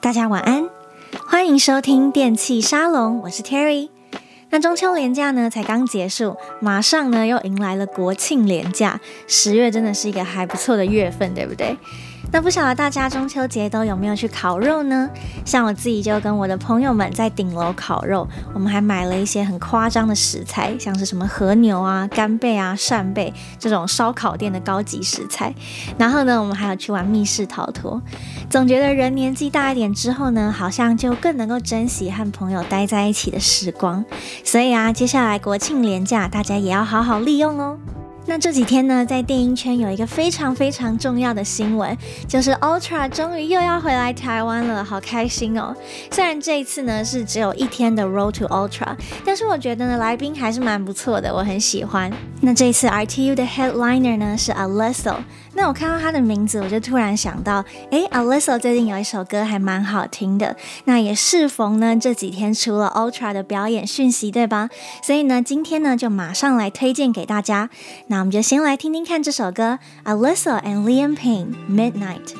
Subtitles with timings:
[0.00, 0.68] 大家晚安，
[1.26, 3.88] 欢迎收听电器沙龙，我是 Terry。
[4.50, 11.78] 那中秋连假呢才刚结束，马上呢又迎来了国庆连假，十月真的是一个还不错的月份，对不对？
[12.32, 15.08] 那不晓得大家中秋节都有没有去烤肉呢？
[15.44, 25.54] 像我自己就跟我的朋友们在顶楼烤肉，我们还买了一些很夸张的食材，像是什么和牛啊、干贝啊、扇贝这种烧烤店的高级食材。
[25.98, 28.00] 然后呢，我们还有去玩密室逃脱。
[28.48, 34.02] 总觉得人年纪大一点之后呢，好像就更能够珍惜和朋友待在一起的时光。
[34.42, 37.78] 所以啊，接下来国庆连假，大家也要好好利用哦。
[38.24, 41.96] 那这几天呢，在电音圈有一个非常非常重要的新闻，
[42.28, 45.74] 就是 Ultra 终于又要回来台湾了，好开心哦！
[46.10, 52.10] 虽然这一次呢是只有一天的 Road to Ultra，但是我觉得呢来宾还是蛮不错的，我很喜欢。
[52.40, 55.16] 那这一次 RTU 的 Headliner 呢是 Alesso。
[55.54, 60.56] 那我看到他的名字，我就突然想到，诶，Alesso 最近有一首歌还蛮好听的。
[60.86, 64.70] 那也适逢呢这几天出了 Ultra 的表演讯息，对吧？
[65.02, 67.68] 所以呢，今天呢就马上来推荐给大家。
[68.06, 72.34] 那我们就先来听听看这首歌，Alesso and Liam Payne Midnight。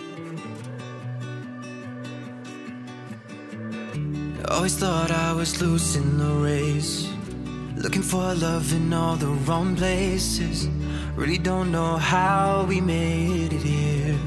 [4.49, 7.07] Always thought I was losing the race,
[7.77, 10.69] looking for love in all the wrong places.
[11.15, 14.19] Really don't know how we made it here.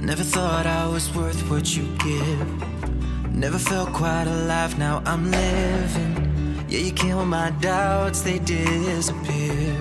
[0.00, 3.32] Never thought I was worth what you give.
[3.32, 6.64] Never felt quite alive, now I'm living.
[6.68, 9.74] Yeah, you kill my doubts, they disappear.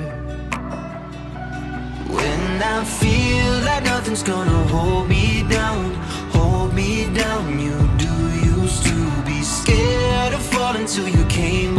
[2.10, 5.94] When I feel like nothing's gonna hold me down,
[6.34, 7.60] hold me down.
[7.60, 8.14] You do
[8.58, 11.73] used to be scared of falling until you came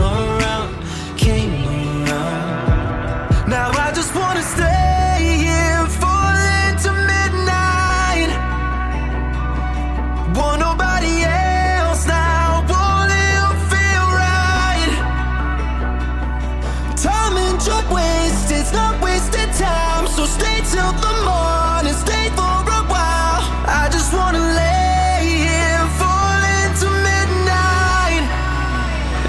[17.66, 20.06] It's not wasted time.
[20.08, 23.42] So stay till the morning, stay for a while.
[23.66, 26.88] I just wanna lay here, and fall into.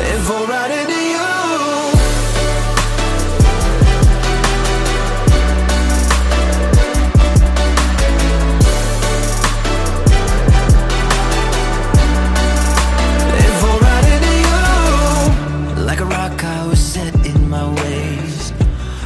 [0.07, 0.99] And fall right into
[15.77, 15.85] you.
[15.85, 17.14] Like a rock, I was set
[17.49, 18.53] my ways.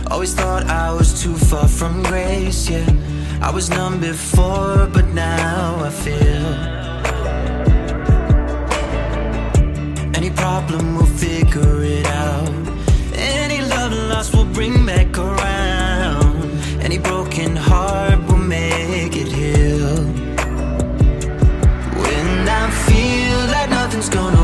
[0.10, 2.88] Always thought I was too far from grace, yeah.
[3.42, 6.46] I was numb before, but now I feel.
[10.16, 12.50] Any problem, we'll figure it out.
[13.14, 16.44] Any love lost, we'll bring back around.
[16.82, 19.98] Any broken heart, we'll make it heal.
[22.02, 24.39] When I feel like nothing's gonna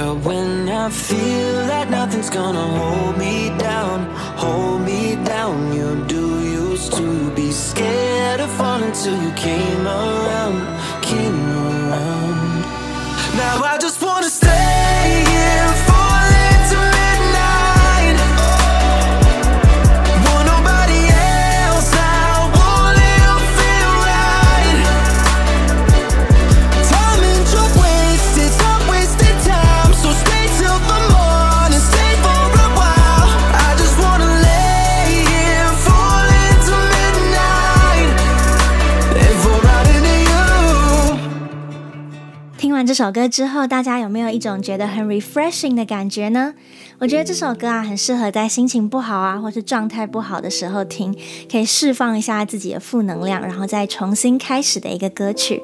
[0.00, 3.98] Yeah, when I feel that nothing's gonna hold me down,
[4.44, 5.74] hold me down.
[5.76, 10.58] You do used to be scared of falling till you came around,
[11.02, 12.62] came around.
[13.42, 15.29] Now I just wanna stay
[42.90, 46.54] 这首歌之后，大家有没有一种觉得很 refreshing 的感觉呢？
[47.00, 51.16] 我觉得这首歌啊，很适合在心情不好啊，或是状态不好的时候听，
[51.50, 55.62] 可以释放一下自己的负能量，然后再重新开始的一个歌曲。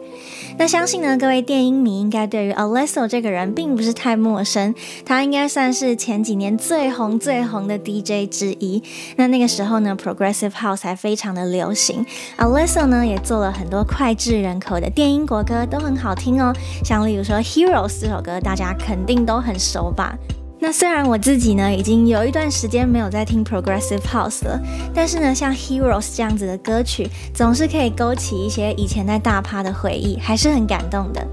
[0.59, 4.75] 那相信呢，各位电音迷应该对于 Alesso 这个人并不是太陌生，
[5.05, 8.83] 他应该算是前几年最红最红的 DJ 之一。
[9.17, 12.07] 那那个时候呢，Progressive House 还非常的流行
[12.39, 17.07] ，Alesso 呢也做了很多脍炙人口的电音国歌，都很好听哦，像。
[17.07, 20.17] 例如说《Heroes》这首歌，大家肯定都很熟吧？
[20.67, 24.61] 那虽然我自己呢，已经有一段时间没有在听 Progressive House 了，
[24.93, 31.25] 但是呢，像《Heroes》这样子的歌曲，总是可以勾起一些以前在大趴的回忆，还是很感动的。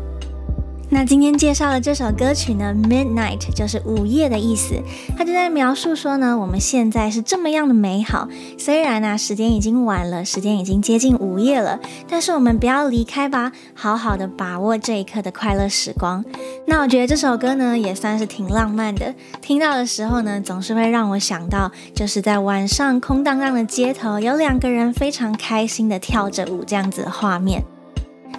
[0.89, 4.75] 那今天介绍的这首歌曲呢，Midnight 就是午夜的意思。
[5.17, 8.27] 它就在描述说呢，我们现在是这么样的美好。
[8.59, 16.23] 虽然呢，时间已经晚了，时间已经接近午夜了，但是我们不要离开吧，好好的把握这一刻的快乐时光。
[16.67, 19.15] 那我觉得这首歌呢，也算是挺浪漫的。
[19.41, 27.63] 听到的时候呢，总是会让我想到，就是在晚上空荡荡的街头，有两个人非常开心的跳着舞这样子的画面。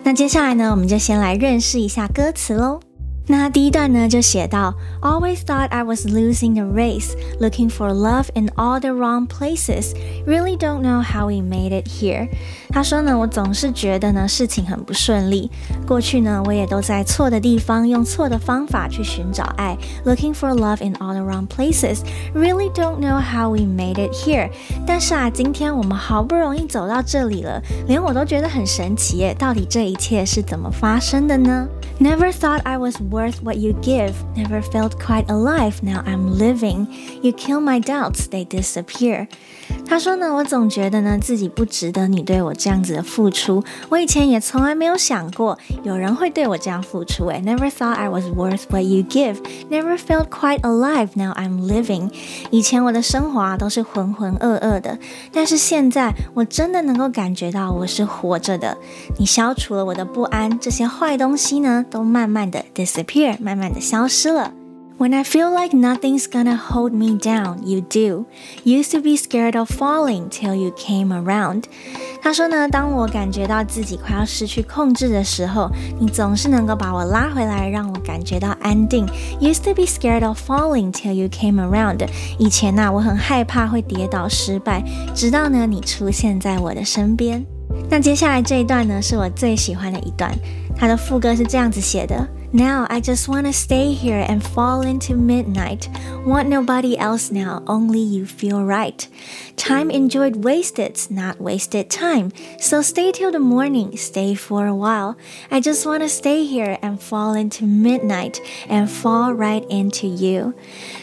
[0.06, 2.78] 那接下来呢，我们就先来认识一下歌词喽。
[3.31, 4.73] 那第一段呢，就写到：
[5.03, 9.93] Always thought I was losing the race, looking for love in all the wrong places.
[10.25, 12.27] Really don't know how we made it here.
[12.71, 15.51] 他说呢，我总是觉得呢，事情很不顺利。
[15.85, 21.99] 过去呢，我也都在错的地方，用错的方法去寻找爱，looking for love in all the wrong places.
[22.33, 24.49] Really don't know how we made it here.
[24.87, 31.67] 但是啊，今天我们好不容易走到这里了，连我都觉得很神奇耶，到底这一切是怎么发生的呢
[32.00, 34.22] ？Never thought I was worth what you give.
[34.36, 35.82] Never felt quite alive.
[35.82, 36.88] Now I'm living.
[37.22, 39.28] You kill my doubts, they disappear.
[39.86, 43.62] 他说呢，我总觉得呢，自己不值得你对我这样子的付出。
[43.88, 47.26] 我以前也从来没有想过有人会对我这样付出。
[47.26, 49.36] 诶，Never thought I was worth what you give.
[49.70, 51.10] Never felt quite alive.
[51.14, 52.10] Now I'm living.
[52.50, 54.98] 以前我的生活啊都是浑浑噩噩的，
[55.32, 58.76] 但是现在我真的能够感觉到我是活着的。
[59.18, 64.52] 你消除了我的不安，这些坏东西呢，都慢慢的 disappear，慢慢的消失了。
[64.96, 68.26] When I feel like nothing's gonna hold me down, you do.
[68.64, 71.64] Used to be scared of falling till you came around.
[72.22, 75.68] 他说呢，当我感觉到自己快要失去控制的时候，
[75.98, 79.04] 你总是能够把我拉回来，让我感觉到安定。
[79.40, 82.08] Used to be scared of falling till you came around.
[82.38, 87.44] 以前呢，我很害怕会跌倒失败，直到呢，你出现在我的身边。
[87.90, 90.32] 那接下来这一段呢，是我最喜欢的一段。
[90.76, 92.26] 它的副歌是这样子写的。
[92.53, 95.87] Now I just wanna stay here and fall into midnight.
[96.25, 99.07] Want nobody else now, only you feel right.
[99.55, 102.31] Time enjoyed wasted, not wasted time.
[102.59, 105.15] So stay till the morning, stay for a while.
[105.51, 110.53] I just wanna stay here and fall into midnight and fall right into you.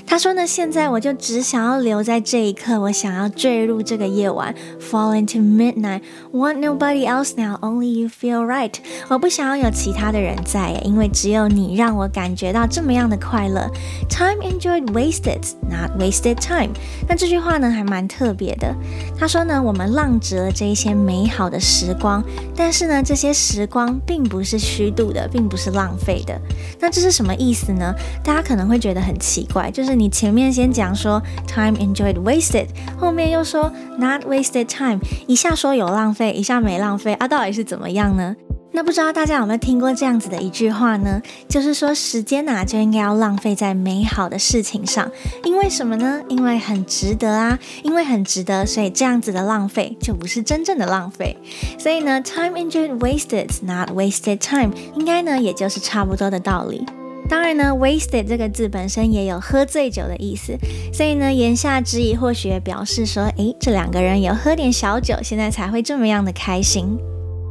[0.05, 4.52] 他说呢，现在我就只想要留在这一刻，我想要坠入这个夜晚
[4.91, 6.01] ，fall into midnight.
[6.33, 8.73] Want nobody else now, only you feel right.
[9.07, 13.71] 我不想要有其他的人在，因为只有你让我感觉到这么样的快乐。
[14.09, 15.39] Time enjoyed wasted,
[15.69, 16.71] not wasted time.
[17.07, 18.75] 那这句话呢，还蛮特别的。
[19.17, 22.21] 他说呢，我们浪掷了这一些美好的时光，
[22.55, 26.38] 但是呢，这些时光并不是虚度的，并不是浪费的。
[26.81, 27.95] 那这是什么意思呢？
[28.23, 29.91] 大家可能会觉得很奇怪，就是。
[30.01, 32.65] 你前面先讲说 time enjoyed wasted，
[32.98, 38.35] 后面又说 not wasted time，time，一下说有浪费，一下没浪费啊，到底是怎么样呢？
[38.73, 41.21] 那不知道大家有没有听过这样子的一句话呢？
[41.50, 45.11] 就是说时间呐、啊、就应该要浪费在美好的事情上，
[45.43, 46.21] 因为什么呢？
[46.29, 51.35] 因为很值得啊，因为很值得，所以这样子的浪费就不是真正的浪费。
[51.77, 56.85] 所以呢，time enjoyed wasted, not wasted time，应该呢也就是差不多的道理。
[57.31, 60.57] 当然呢，wasted 这个字本身也有喝醉酒的意思，
[60.91, 66.97] 所以呢，言下之意或许也表示说，诶，这两个人有喝点小酒，现在才会这么样的开心。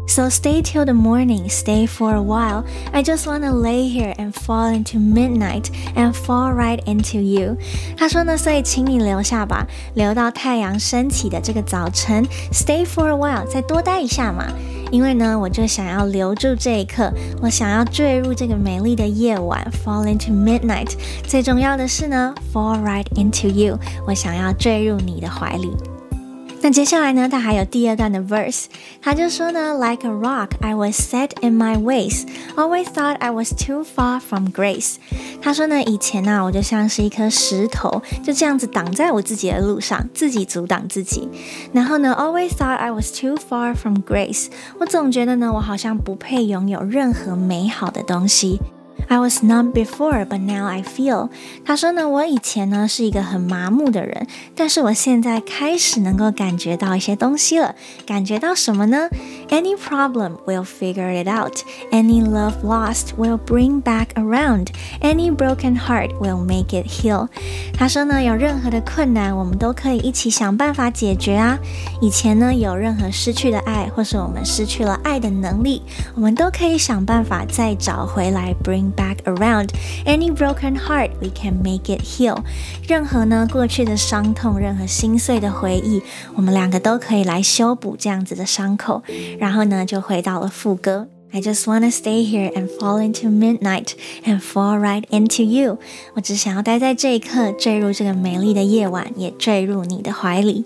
[0.07, 2.65] So stay till the morning, stay for a while.
[2.93, 7.57] I just wanna lay here and fall into midnight and fall right into you.
[7.97, 12.27] 他说呢，所以请你留下吧，留到太阳升起的这个早晨。
[12.53, 14.45] Stay for a while，再多待一下嘛。
[14.91, 20.93] 因为呢，我就想要留住这一刻，我想要坠入这个美丽的夜晚，fall into midnight。
[21.27, 25.71] 最重要的是呢，fall right into you，我想要坠入你的怀里。
[26.63, 28.67] 那接下来呢，他还有第二段的 verse，
[29.01, 32.27] 他就说呢，Like a rock, I was set in my ways.
[32.55, 34.97] Always thought I was too far from grace.
[35.41, 41.29] 他说呢，以前呢、啊，我就像是一颗石头，就这样子挡在我自己的路上，自己阻挡自己。
[41.73, 44.49] 然后呢，Always thought I was too far from grace.
[44.79, 48.61] 我总觉得呢，我好像不配拥有任何美好的东西。
[49.09, 51.31] I was numb before, but now I feel。
[51.65, 57.75] 他说呢，我以前呢是一个很麻木的人，但是我现在开始能够感觉到一些东西了。
[58.07, 59.09] 感觉到什么呢
[59.49, 61.59] ？Any problem will figure it out.
[61.91, 64.69] Any love lost will bring back around.
[65.01, 67.29] Any broken heart will make it heal。
[67.75, 71.59] 他说呢，有任何的困难，我们都可以一起想办法解决啊。
[72.01, 75.83] 以前呢，有任何失去的爱，或是我们失去了爱的能力，
[76.15, 79.70] 我们都可以想办法再找回来，bring back around
[80.06, 82.38] any broken heart, we can make it heal。
[82.88, 86.02] 任何呢过去的伤痛，任何心碎的回忆，
[86.36, 89.04] 我们两个都可以来修补这样子的伤口。
[89.40, 91.08] 然后呢，就回到了副歌。
[91.32, 93.90] I just wanna stay here and fall into midnight
[94.24, 95.80] and fall right into you。
[96.14, 100.64] 我只想要待在这一刻，坠入这个美丽的夜晚，也坠入你的怀里。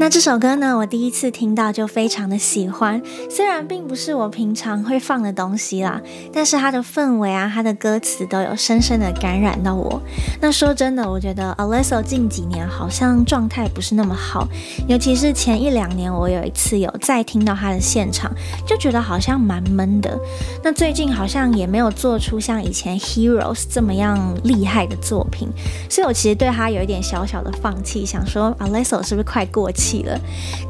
[0.00, 6.00] 那这首歌呢，我第一次听到就非常的喜欢，虽然并不是我平常会放的东西啦，
[6.32, 10.00] 但是它的氛围啊，它的歌词都有深深的感染到我。
[10.40, 14.48] 那说真的，我觉得 Alesso 近几年好像状态不是那么好，
[14.88, 18.32] 尤其是前一两年，我有一次有再听到他的现场，
[18.66, 20.18] 就觉得好像蛮闷的。
[20.64, 25.50] 那最近好像也没有做出像以前 Heroes 这么样厉害的作品，
[25.90, 30.02] 所以我其实对他有一点小小的放弃，想说 Alesso 是不是快过期气？
[30.02, 30.18] 了，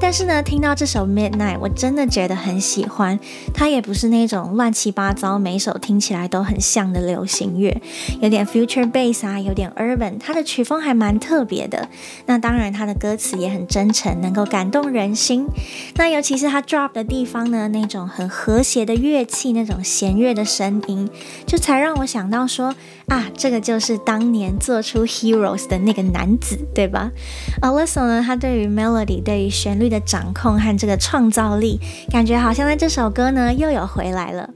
[0.01, 3.19] 但是呢，听到这首 Midnight，我真的觉得很喜欢。
[3.53, 7.81] 它也不是那种乱七八糟，每首听起来都很像的流行乐，
[8.21, 11.89] 有点 future bass 啊，有点 urban，它的曲风还蛮特别的。
[12.27, 15.47] 那当然，它的歌词也很真诚，能够感动人心。
[15.97, 21.09] 那尤其是它 drop 的地方呢，那种很和谐的乐器，那种弦乐的声音，
[21.47, 22.75] 就才让我想到说
[23.07, 27.11] 啊，这个就是当年做出 Heroes 的那个男子，对吧
[27.61, 34.51] ？Alesso 呢，他对于 melody 对于旋律的掌控和这个创造力，感觉好像在这首歌呢又有回来了。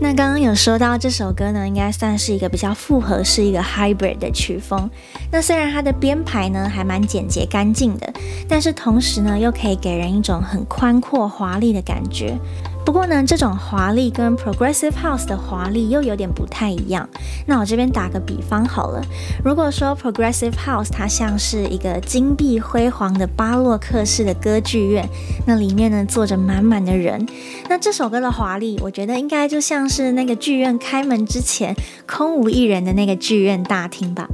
[0.00, 4.90] 那刚刚有说到这首歌呢，应该算是一个比较复合，是一个 hybrid 的曲风。
[5.30, 8.12] 那虽然它的编排呢还蛮简洁干净的，
[8.48, 12.36] 但是同时呢又可以给人一种很宽阔华丽的感觉。
[12.84, 17.08] 不过呢，这种华丽跟 Progressive House 的华丽又有点不太一样。
[17.46, 19.02] 那我这边打个比方好了，
[19.44, 25.08] 如果说 Progressive House 它像是一个金碧辉煌的巴洛克式的歌剧院，
[25.46, 27.26] 那里面呢坐着满满的人，
[27.68, 31.74] 那这首歌的华丽，我觉得应该就像是那个剧院开门之前
[32.06, 34.28] 空无一人的那个剧院大厅吧。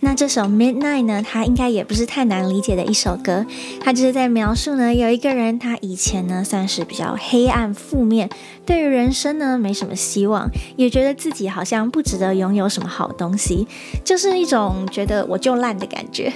[0.00, 3.44] 那这首 Midnight 呢，它应该也不是太难理解的一首歌，
[3.80, 8.30] 它就是在描述呢，有一个人，他以前呢算是比较黑暗负面，
[8.64, 13.66] 对于人生呢没什么希望，也觉得自己好像不值得拥有什么好东西，
[14.04, 16.32] 就是一种觉得我就烂的感觉。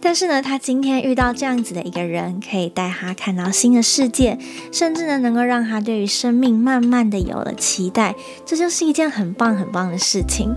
[0.00, 4.38] 但是呢，他今天遇到这样子的一个人，可以带他看到新的世界，
[4.72, 8.14] 甚至呢能够让他对于生命慢慢的有了期待，
[8.46, 10.54] 这就是一件很棒很棒的事情。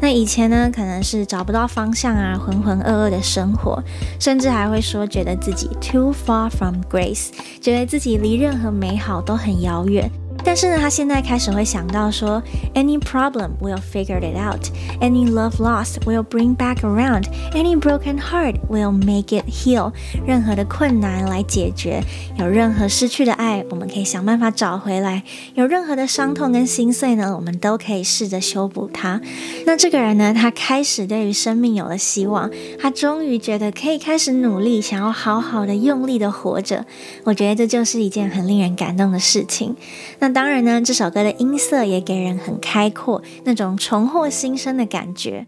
[0.00, 3.82] 那以前呢，可能是找不到方向啊，浑浑噩噩的生活，
[4.20, 7.28] 甚至还会说觉得自己 too far from grace，
[7.60, 10.10] 觉得自己离任何美好都很遥远。
[10.46, 12.40] 但是呢，他现在开始会想到说
[12.72, 14.70] ，Any problem will figure it out.
[15.00, 17.24] Any love lost will bring back around.
[17.52, 19.92] Any broken heart will make it heal.
[20.24, 22.04] 任何的困难来解决，
[22.38, 25.24] 有任何失去的爱，我们可以想办法找回来。
[25.56, 29.20] 有任何的伤痛跟心碎呢，我们都可以试着修补它。
[29.66, 32.48] 那这个人呢，他开始对于生命有了希望，
[32.78, 36.86] 他终于觉得可以开始努力，想要好好的用力的活着。
[37.24, 39.74] 我觉得这就是一件很令人感动的事情。
[40.20, 40.35] 那。
[40.36, 45.46] 当然呢，这首歌的音色也给人很开阔，那种重获新生的感觉。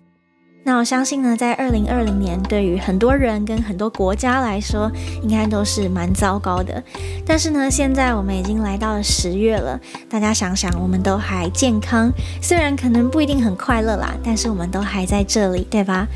[0.64, 4.90] 那我相信呢，在二零二零年，对于很多人跟很多国家来说，
[5.22, 6.82] 应该都是蛮糟糕的。
[7.24, 12.12] 但是呢，现在我们已经来到了十月了，大家想想，我们都还健康，
[12.42, 16.06] 虽然可能不一定很快乐啦，但是我们都还在这里，对吧？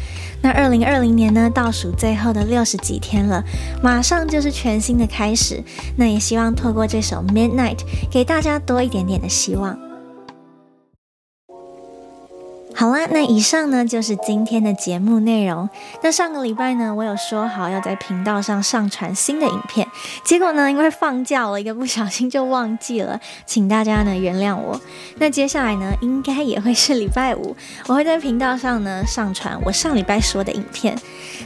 [0.43, 3.43] 那二零二零年呢，倒数最后的六十几天了，
[3.83, 5.65] 马上就是全新的开始。
[5.97, 7.79] 那也希望透过这首 Midnight，
[8.11, 9.79] 给大家多一点点的希望。
[12.83, 15.71] 好啦，那以上呢就是今天的节目内容。
[16.03, 19.87] 那上个礼拜呢，我有说好要在频道上上传新的影片，
[20.25, 24.81] 结果呢，因为放假了，一个不小心就忘记了，请大家呢原谅我。
[25.19, 27.55] 那接下来呢，应该也会是礼拜五，
[27.87, 30.99] 我会在频道上呢上传我上礼拜说的影片。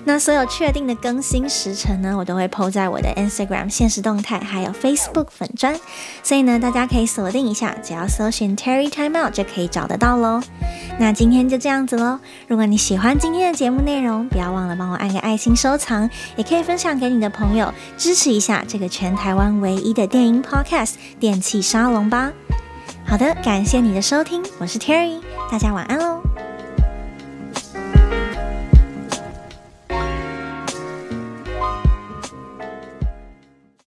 [0.06, 5.78] 那所有确定的更新时程呢，我都会 po 在我的 Instagram 现实动态，还有 Facebook 粉砖，
[6.22, 10.40] 所以呢，大家可以锁定一下，只要搜寻 Terry Time Out 就可以找得到喽。
[10.98, 12.20] 那今今天就这样子喽。
[12.46, 22.30] 如果你喜欢今天的节目内容，不要忘了帮我按个爱心收藏，也可以分享给你的朋友，支持一下这个全台湾唯一的电影 Podcast《电器沙龙》吧。
[23.04, 26.22] 好的，感谢你的收听，我是 Terry，大家晚安喽。